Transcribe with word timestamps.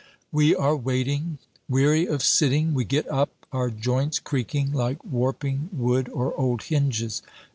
We 0.31 0.55
are 0.55 0.75
waiting. 0.75 1.37
Weary 1.69 2.07
of 2.07 2.23
sitting, 2.23 2.73
we 2.73 2.85
get 2.85 3.07
up, 3.07 3.29
our 3.51 3.69
joints 3.69 4.17
creaking 4.17 4.73
like 4.73 5.05
warping 5.05 5.69
wood 5.71 6.09
or 6.09 6.33
old 6.35 6.63
hinges. 6.63 7.21